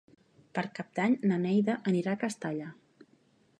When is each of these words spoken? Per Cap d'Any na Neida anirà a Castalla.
Per 0.57 0.63
Cap 0.77 0.89
d'Any 0.99 1.13
na 1.31 1.37
Neida 1.45 1.77
anirà 1.93 2.17
a 2.17 2.21
Castalla. 2.27 2.73